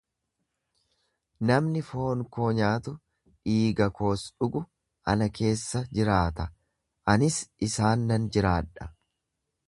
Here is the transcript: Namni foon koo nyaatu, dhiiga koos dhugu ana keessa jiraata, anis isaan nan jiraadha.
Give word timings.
Namni 1.49 1.81
foon 1.89 2.23
koo 2.37 2.47
nyaatu, 2.59 2.93
dhiiga 3.49 3.87
koos 3.99 4.23
dhugu 4.43 4.61
ana 5.13 5.27
keessa 5.39 5.81
jiraata, 5.99 6.47
anis 7.15 7.37
isaan 7.69 8.07
nan 8.13 8.27
jiraadha. 8.37 8.89